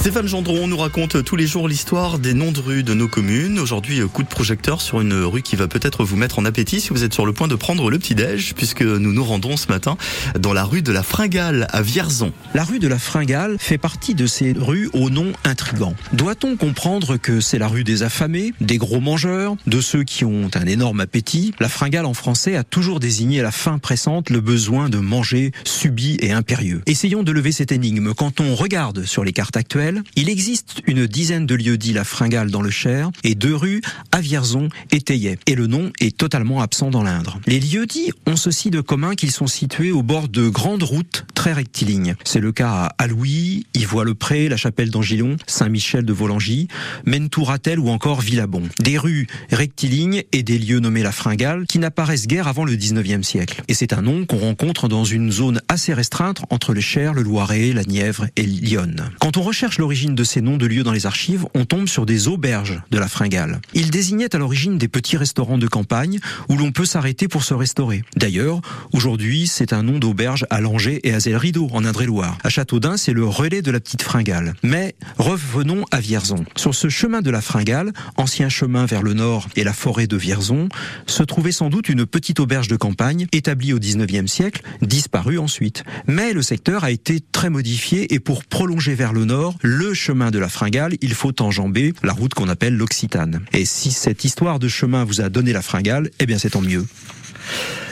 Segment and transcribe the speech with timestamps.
[0.00, 3.58] Stéphane Gendron nous raconte tous les jours l'histoire des noms de rues de nos communes.
[3.58, 6.88] Aujourd'hui, coup de projecteur sur une rue qui va peut-être vous mettre en appétit si
[6.88, 9.98] vous êtes sur le point de prendre le petit-déj, puisque nous nous rendons ce matin
[10.38, 12.32] dans la rue de la Fringale à Vierzon.
[12.54, 15.94] La rue de la Fringale fait partie de ces rues au nom intrigant.
[16.14, 20.48] Doit-on comprendre que c'est la rue des affamés, des gros mangeurs, de ceux qui ont
[20.54, 21.52] un énorme appétit?
[21.60, 26.16] La Fringale en français a toujours désigné la faim pressante, le besoin de manger subi
[26.20, 26.80] et impérieux.
[26.86, 28.14] Essayons de lever cette énigme.
[28.14, 32.04] Quand on regarde sur les cartes actuelles, il existe une dizaine de lieux dits La
[32.04, 33.80] Fringale dans le Cher et deux rues
[34.12, 35.38] à Vierzon et Thaillet.
[35.46, 37.40] Et le nom est totalement absent dans l'Indre.
[37.46, 41.24] Les lieux dits ont ceci de commun qu'ils sont situés au bord de grandes routes
[41.40, 42.16] très rectilignes.
[42.22, 46.68] C'est le cas à Alouis, Ivois-le-Pré, la Chapelle d'Angilon, Saint-Michel de Volangy,
[47.06, 48.64] Mentouratel ou encore Villabon.
[48.78, 53.22] Des rues rectilignes et des lieux nommés La Fringale qui n'apparaissent guère avant le 19e
[53.22, 53.62] siècle.
[53.68, 57.22] Et c'est un nom qu'on rencontre dans une zone assez restreinte entre le Cher, le
[57.22, 58.96] Loiret, la Nièvre et Lyon.
[59.18, 62.04] Quand on recherche l'origine de ces noms de lieux dans les archives, on tombe sur
[62.04, 63.62] des auberges de la Fringale.
[63.72, 66.18] Ils désignaient à l'origine des petits restaurants de campagne
[66.50, 68.02] où l'on peut s'arrêter pour se restaurer.
[68.14, 68.60] D'ailleurs,
[68.92, 72.38] aujourd'hui, c'est un nom d'auberge à Langeais et à Zelle-Rideau, en Indre-et-Loire.
[72.42, 74.54] À Châteaudun, c'est le relais de la petite Fringale.
[74.64, 76.44] Mais revenons à Vierzon.
[76.56, 80.16] Sur ce chemin de la Fringale, ancien chemin vers le nord et la forêt de
[80.16, 80.68] Vierzon,
[81.06, 85.84] se trouvait sans doute une petite auberge de campagne établie au 19e siècle, disparue ensuite.
[86.08, 90.32] Mais le secteur a été très modifié et pour prolonger vers le nord, le chemin
[90.32, 93.42] de la Fringale, il faut enjamber la route qu'on appelle l'Occitane.
[93.52, 96.60] Et si cette histoire de chemin vous a donné la Fringale, eh bien c'est tant
[96.60, 96.84] mieux.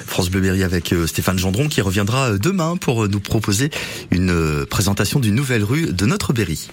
[0.07, 3.71] France Bleu Berry avec euh, Stéphane Gendron qui reviendra euh, demain pour euh, nous proposer
[4.11, 6.69] une présentation d'une nouvelle rue de notre Berry.